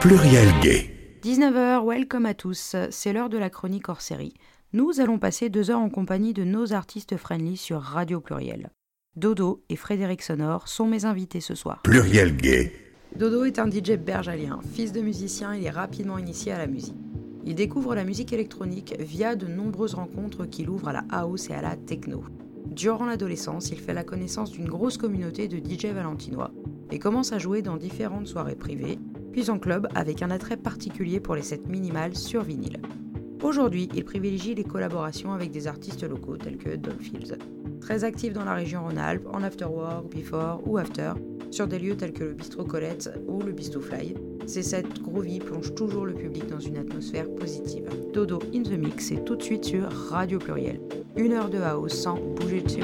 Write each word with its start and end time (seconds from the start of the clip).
Pluriel 0.00 0.48
Gay. 0.62 0.90
19h, 1.22 1.86
welcome 1.86 2.24
à 2.24 2.32
tous. 2.32 2.74
C'est 2.90 3.12
l'heure 3.12 3.28
de 3.28 3.36
la 3.36 3.50
chronique 3.50 3.90
hors 3.90 4.00
série. 4.00 4.32
Nous 4.72 4.98
allons 4.98 5.18
passer 5.18 5.50
deux 5.50 5.70
heures 5.70 5.78
en 5.78 5.90
compagnie 5.90 6.32
de 6.32 6.42
nos 6.42 6.72
artistes 6.72 7.18
friendly 7.18 7.58
sur 7.58 7.82
Radio 7.82 8.18
Pluriel. 8.18 8.70
Dodo 9.16 9.62
et 9.68 9.76
Frédéric 9.76 10.22
Sonore 10.22 10.68
sont 10.68 10.86
mes 10.86 11.04
invités 11.04 11.42
ce 11.42 11.54
soir. 11.54 11.82
Pluriel 11.82 12.34
Gay. 12.34 12.72
Dodo 13.14 13.44
est 13.44 13.58
un 13.58 13.70
DJ 13.70 13.98
bergalien. 13.98 14.60
Fils 14.72 14.92
de 14.92 15.02
musicien, 15.02 15.54
il 15.54 15.66
est 15.66 15.70
rapidement 15.70 16.16
initié 16.16 16.52
à 16.52 16.58
la 16.58 16.66
musique. 16.66 16.96
Il 17.44 17.54
découvre 17.54 17.94
la 17.94 18.04
musique 18.04 18.32
électronique 18.32 18.96
via 18.98 19.36
de 19.36 19.46
nombreuses 19.46 19.94
rencontres 19.94 20.46
qu'il 20.46 20.70
ouvre 20.70 20.88
à 20.88 20.94
la 20.94 21.04
house 21.10 21.50
et 21.50 21.54
à 21.54 21.60
la 21.60 21.76
techno. 21.76 22.24
Durant 22.66 23.06
l'adolescence, 23.06 23.70
il 23.70 23.78
fait 23.78 23.94
la 23.94 24.04
connaissance 24.04 24.50
d'une 24.52 24.68
grosse 24.68 24.96
communauté 24.96 25.48
de 25.48 25.58
DJ 25.58 25.86
valentinois 25.86 26.50
et 26.90 26.98
commence 26.98 27.32
à 27.32 27.38
jouer 27.38 27.62
dans 27.62 27.76
différentes 27.76 28.26
soirées 28.26 28.56
privées, 28.56 28.98
puis 29.32 29.50
en 29.50 29.58
club 29.58 29.88
avec 29.94 30.22
un 30.22 30.30
attrait 30.30 30.56
particulier 30.56 31.20
pour 31.20 31.34
les 31.34 31.42
sets 31.42 31.62
minimales 31.68 32.16
sur 32.16 32.42
vinyle. 32.42 32.80
Aujourd'hui, 33.42 33.88
il 33.94 34.04
privilégie 34.04 34.54
les 34.54 34.64
collaborations 34.64 35.32
avec 35.32 35.50
des 35.50 35.66
artistes 35.66 36.02
locaux 36.02 36.36
tels 36.36 36.58
que 36.58 36.70
Fields. 37.00 37.36
Très 37.80 38.04
actif 38.04 38.34
dans 38.34 38.44
la 38.44 38.54
région 38.54 38.84
Rhône-Alpes, 38.84 39.26
en 39.32 39.42
afterwork, 39.42 40.14
before 40.14 40.60
ou 40.66 40.76
after, 40.76 41.12
sur 41.50 41.66
des 41.66 41.78
lieux 41.78 41.96
tels 41.96 42.12
que 42.12 42.24
le 42.24 42.32
Bistro 42.34 42.64
Colette 42.64 43.10
ou 43.26 43.40
le 43.40 43.52
Bistro 43.52 43.80
Fly, 43.80 44.14
ces 44.46 44.62
sets 44.62 44.84
groovy 45.02 45.38
plongent 45.38 45.74
toujours 45.74 46.04
le 46.04 46.12
public 46.12 46.46
dans 46.48 46.60
une 46.60 46.76
atmosphère 46.76 47.28
positive. 47.34 47.88
Dodo 48.12 48.40
in 48.54 48.62
the 48.62 48.78
Mix 48.78 49.10
est 49.10 49.24
tout 49.24 49.36
de 49.36 49.42
suite 49.42 49.64
sur 49.64 49.90
Radio 50.10 50.38
Pluriel. 50.38 50.80
Une 51.16 51.32
heure 51.32 51.48
de 51.48 51.58
house 51.58 51.94
sans 51.94 52.18
bouger 52.36 52.60
de 52.60 52.68
chez. 52.68 52.82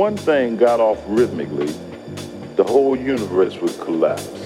One 0.00 0.16
thing 0.16 0.56
got 0.56 0.80
off 0.80 0.98
rhythmically, 1.06 1.70
the 2.56 2.64
whole 2.64 2.96
universe 2.96 3.60
would 3.60 3.78
collapse. 3.80 4.39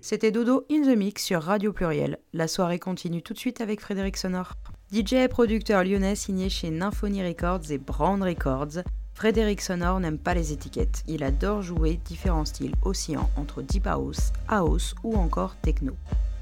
C'était 0.00 0.30
Dodo 0.30 0.64
in 0.70 0.84
the 0.84 0.96
Mix 0.96 1.22
sur 1.22 1.42
Radio 1.42 1.70
Pluriel. 1.70 2.18
La 2.32 2.48
soirée 2.48 2.78
continue 2.78 3.20
tout 3.20 3.34
de 3.34 3.38
suite 3.38 3.60
avec 3.60 3.82
Frédéric 3.82 4.16
Sonor. 4.16 4.54
DJ 4.90 5.12
et 5.12 5.28
producteur 5.28 5.84
lyonnais 5.84 6.14
signé 6.14 6.48
chez 6.48 6.70
Nymphonie 6.70 7.22
Records 7.22 7.70
et 7.70 7.76
Brand 7.76 8.22
Records, 8.22 8.84
Frédéric 9.12 9.60
Sonor 9.60 10.00
n'aime 10.00 10.16
pas 10.16 10.32
les 10.32 10.50
étiquettes. 10.50 11.04
Il 11.08 11.22
adore 11.22 11.60
jouer 11.60 12.00
différents 12.06 12.46
styles 12.46 12.74
oscillant 12.82 13.28
entre 13.36 13.60
deep 13.60 13.86
house, 13.86 14.32
house 14.48 14.94
ou 15.04 15.14
encore 15.16 15.56
techno. 15.56 15.92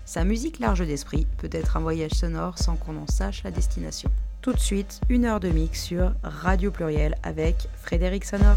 Sa 0.05 0.23
musique 0.23 0.61
large 0.61 0.87
d'esprit 0.87 1.27
peut 1.39 1.51
être 1.51 1.77
un 1.77 1.81
voyage 1.81 2.13
sonore 2.13 2.57
sans 2.57 2.77
qu'on 2.77 2.97
en 2.97 3.09
sache 3.09 3.43
la 3.43 3.51
destination. 3.51 4.13
Tout 4.43 4.53
de 4.53 4.59
suite, 4.59 5.01
une 5.09 5.25
heure 5.25 5.39
de 5.39 5.49
mix 5.49 5.83
sur 5.83 6.13
Radio 6.25 6.73
Pluriel 6.73 7.15
avec 7.23 7.69
Frédéric 7.81 8.25
Sonor. 8.25 8.57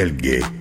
Pluriel 0.00 0.59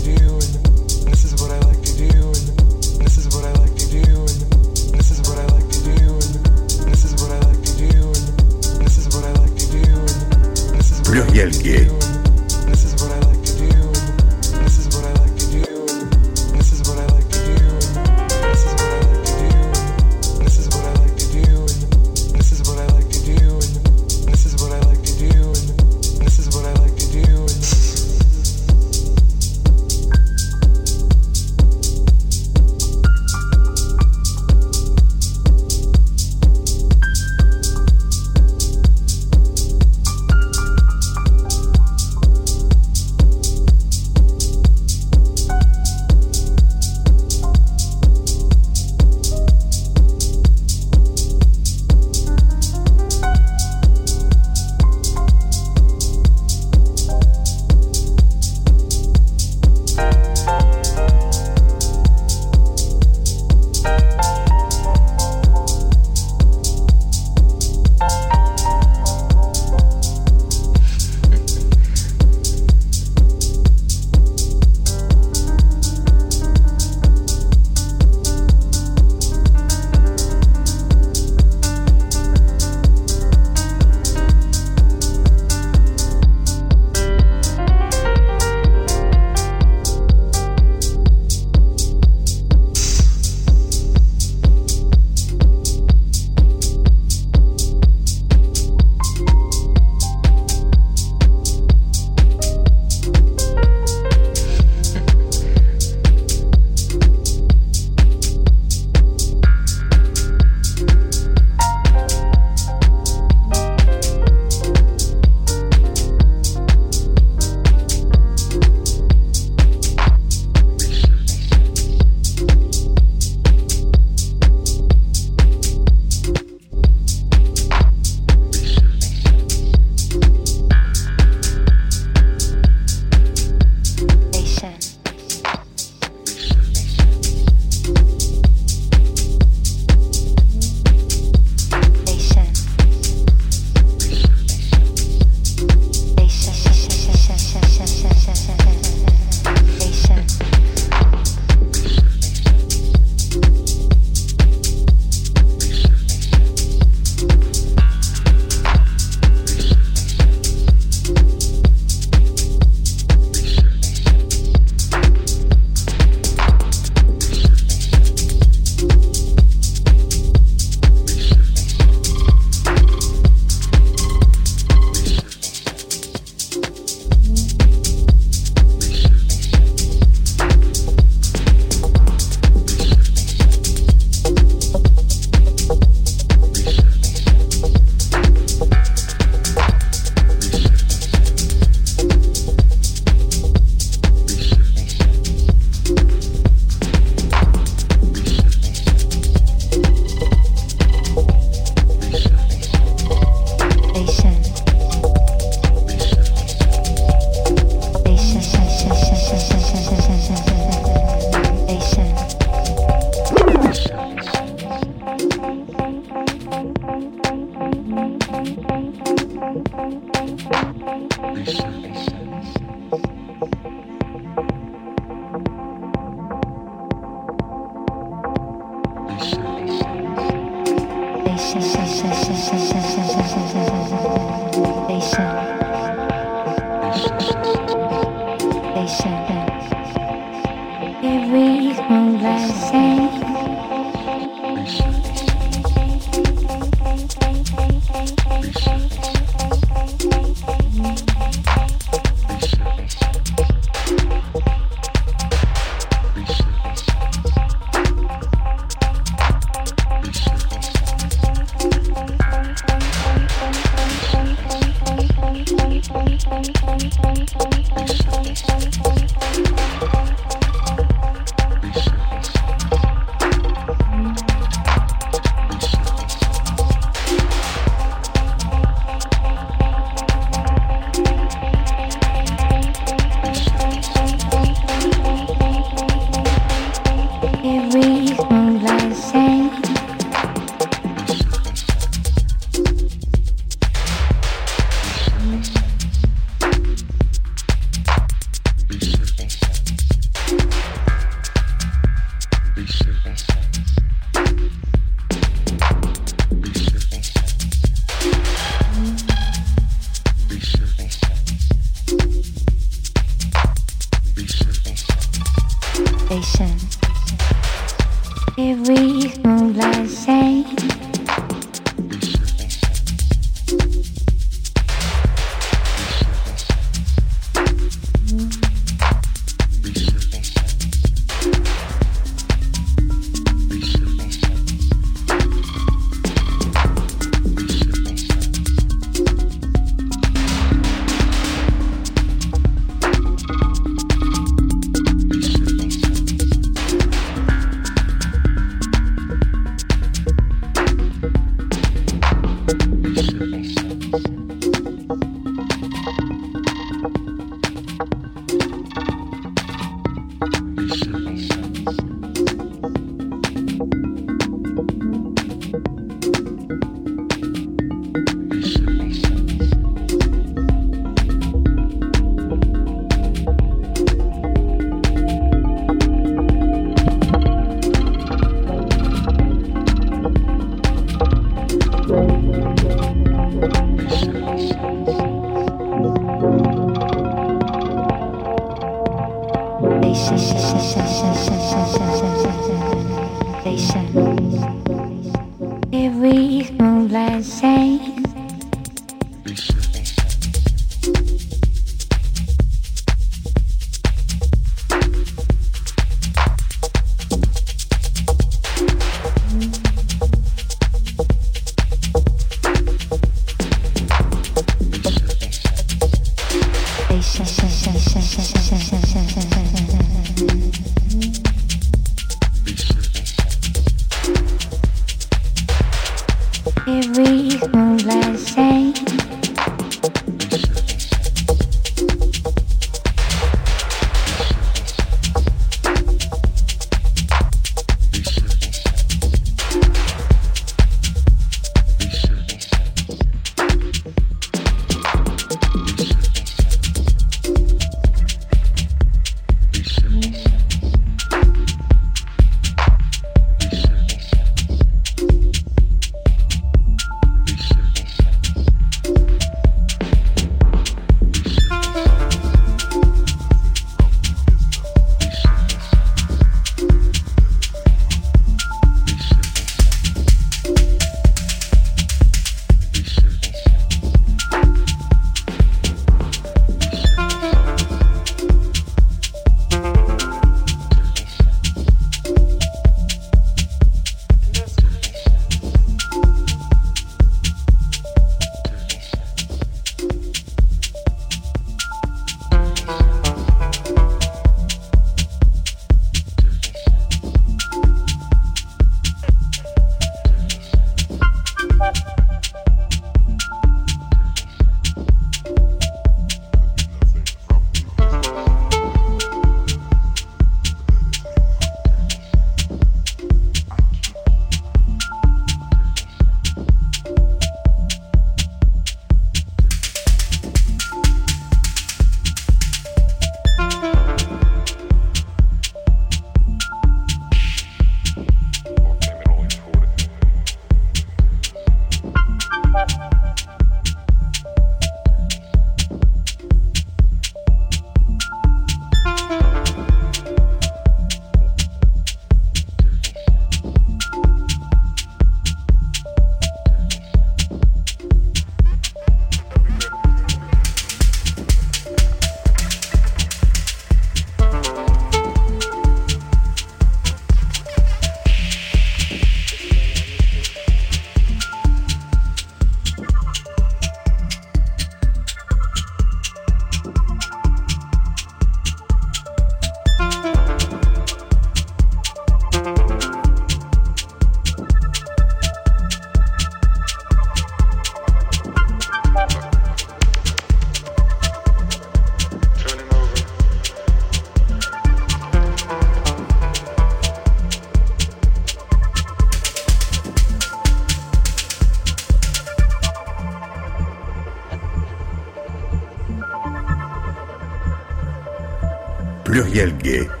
Pluriel 599.31 599.51
Gay. 599.63 600.00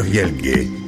Pluriel 0.00 0.30
gay. 0.40 0.79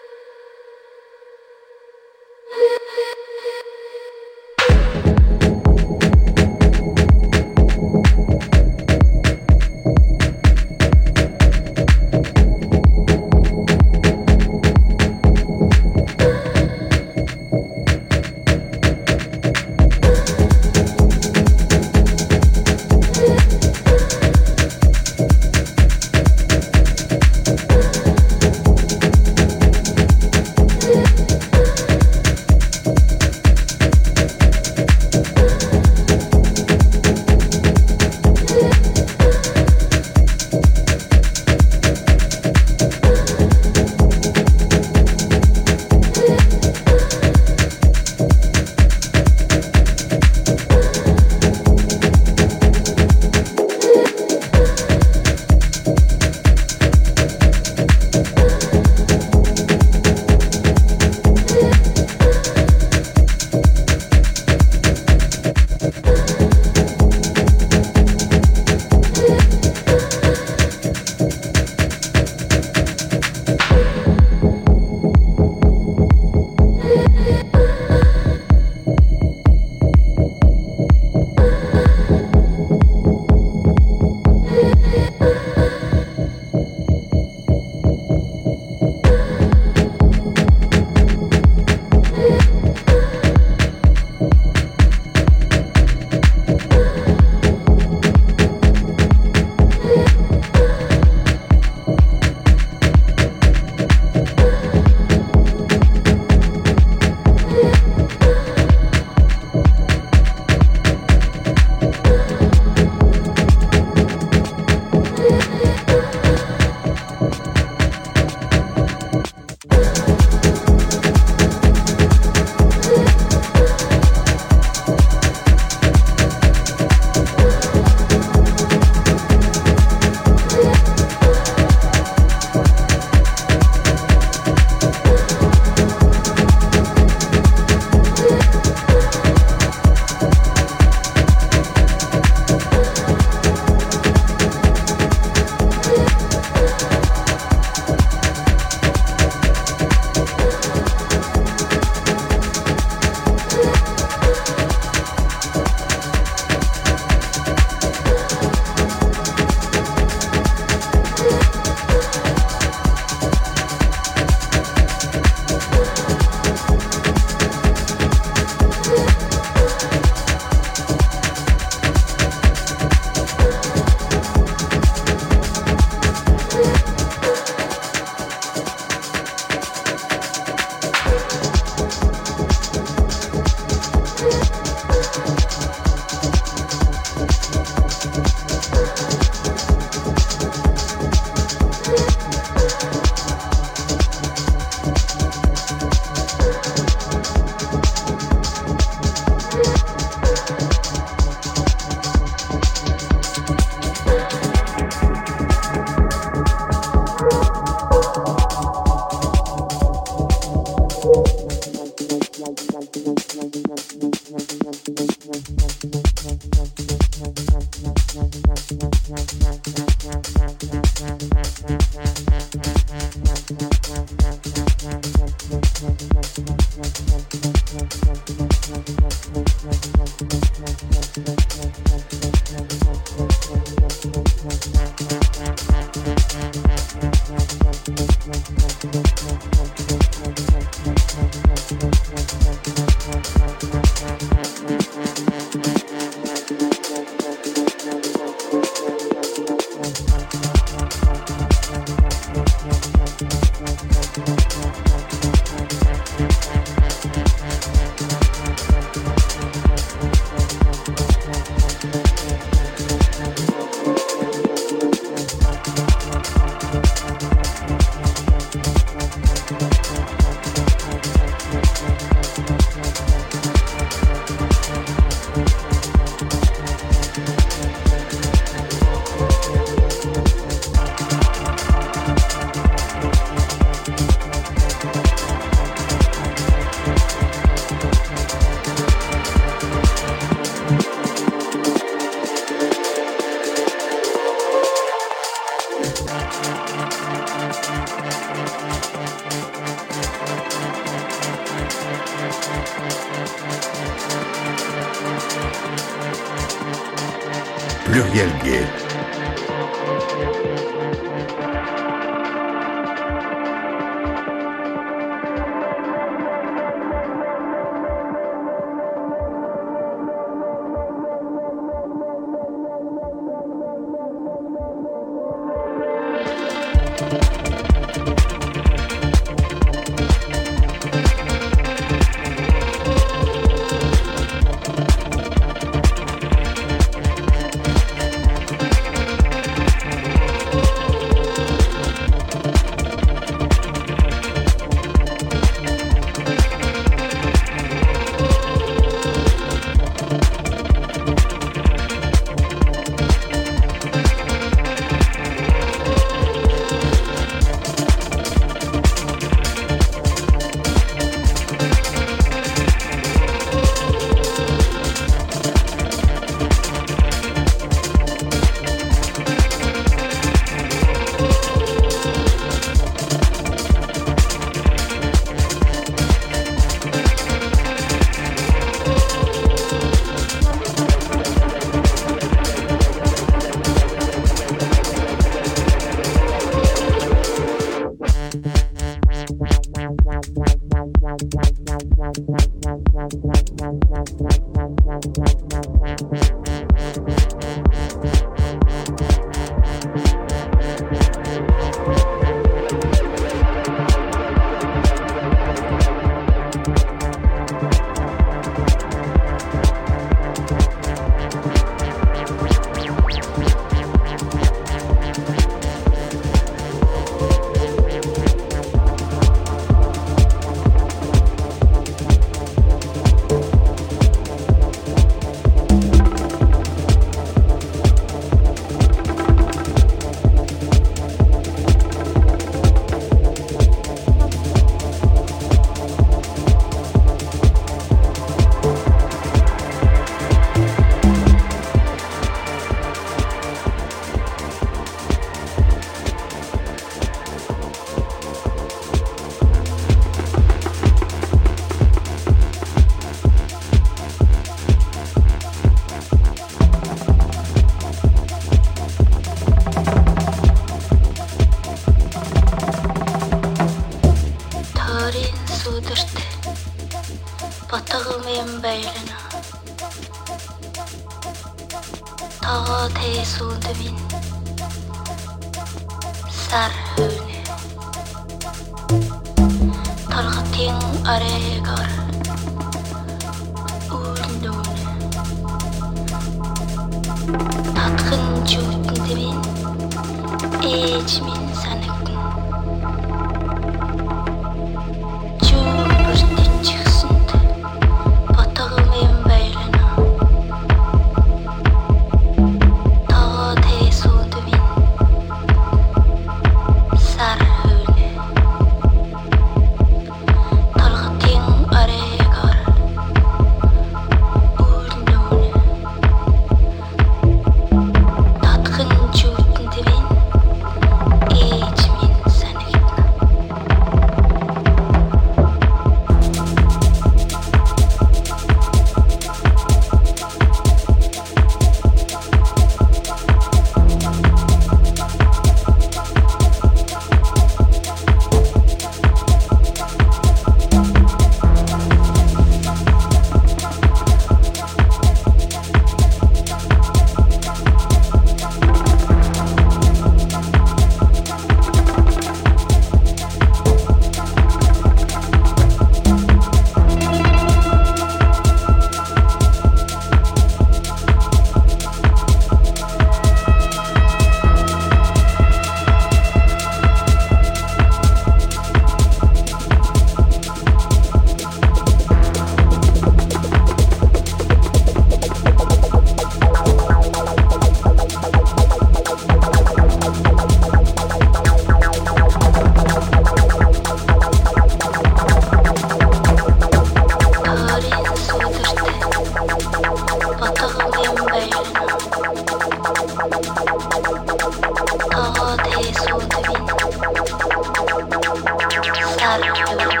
love. 599.39 600.00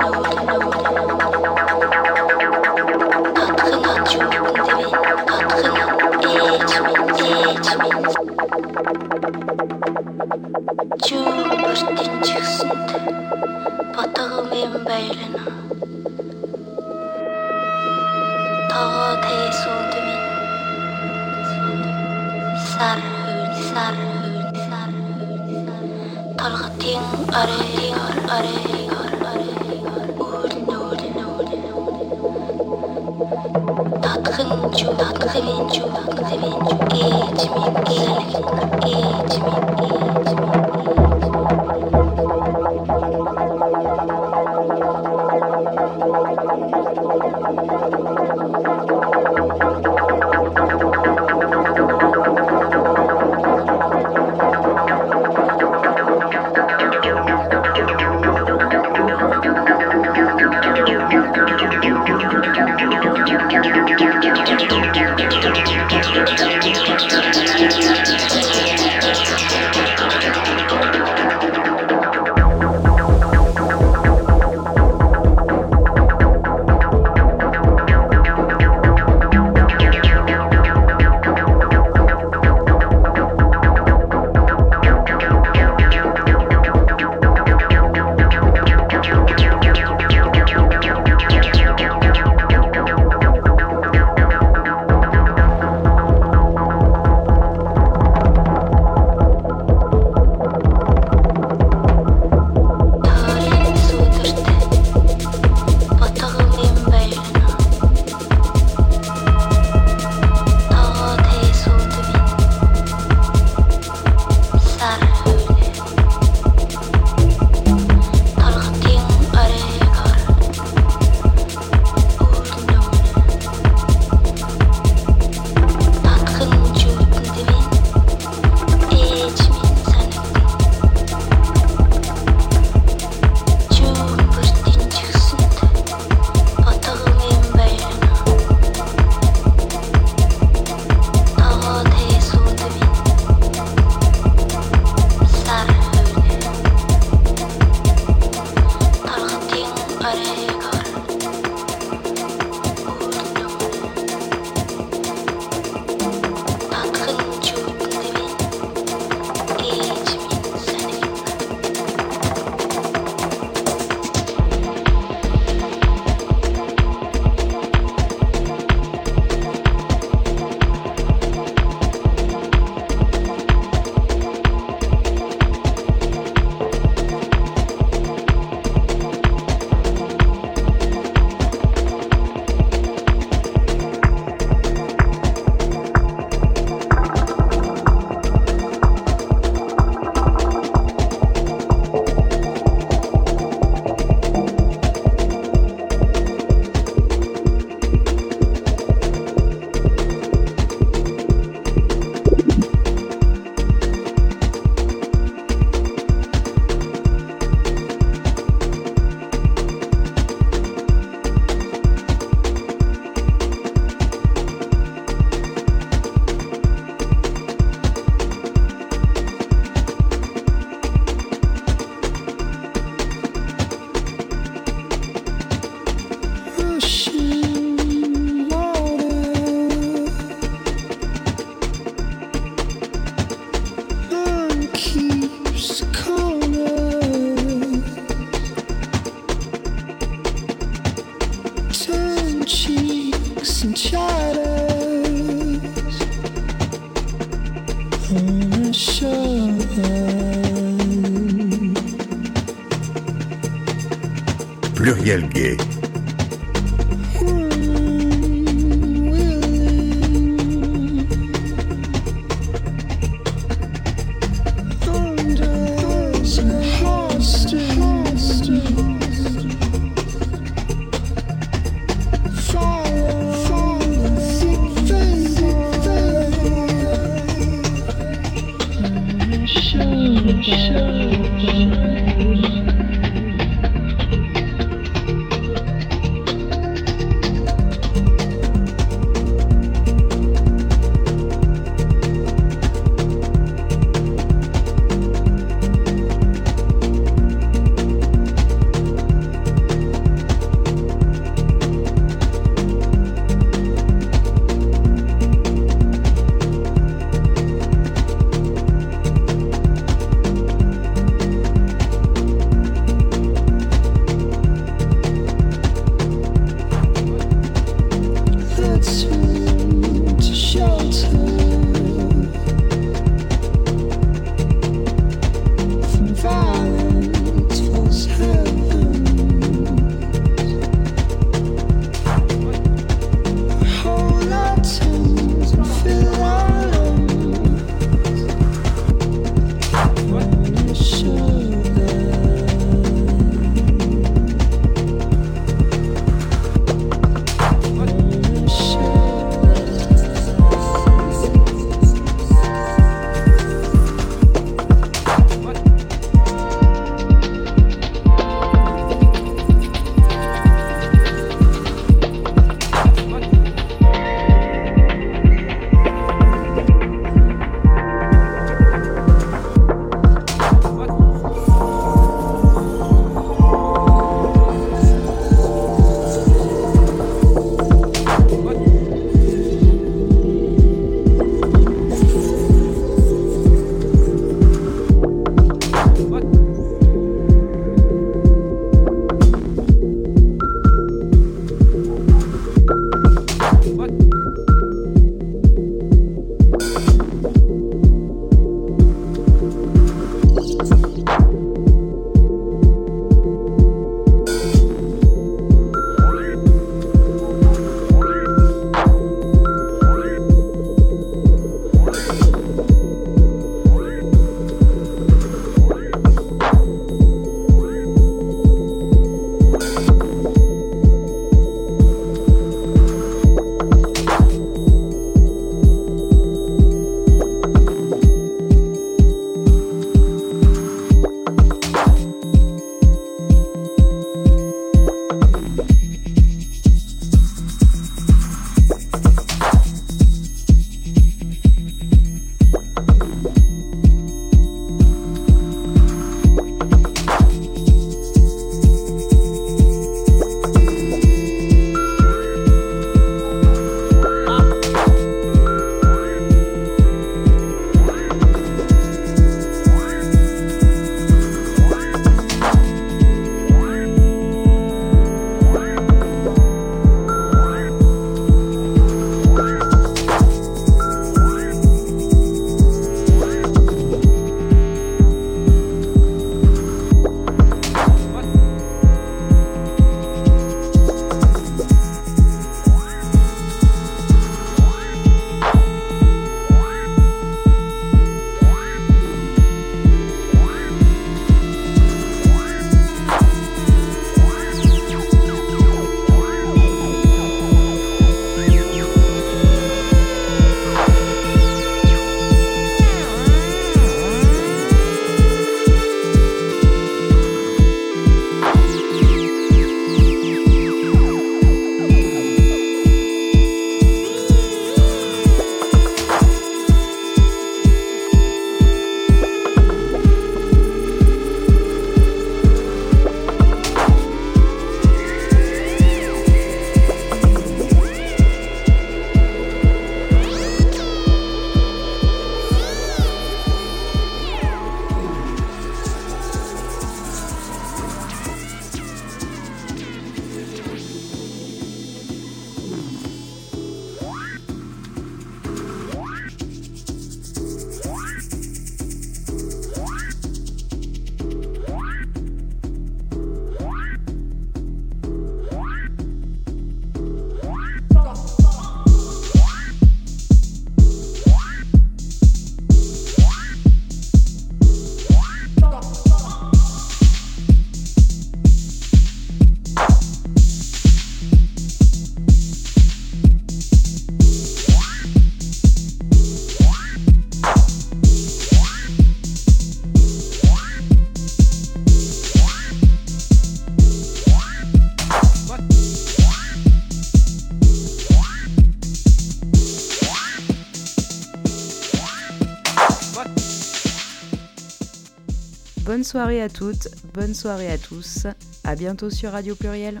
Bonne 595.92 596.04
soirée 596.04 596.40
à 596.40 596.48
toutes, 596.48 596.88
bonne 597.12 597.34
soirée 597.34 597.70
à 597.70 597.76
tous. 597.76 598.26
À 598.64 598.74
bientôt 598.76 599.10
sur 599.10 599.32
Radio 599.32 599.54
Pluriel. 599.54 600.00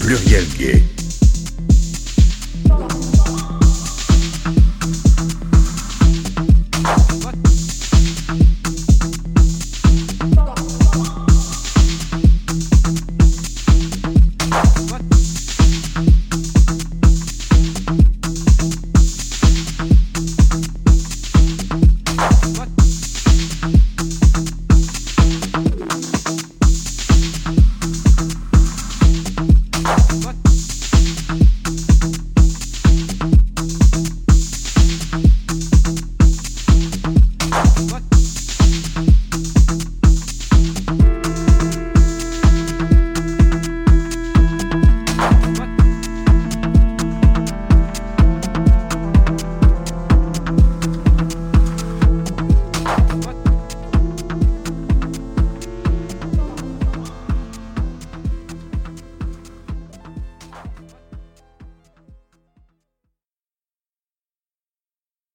Pluriel 0.00 0.44
Gay. 0.58 0.82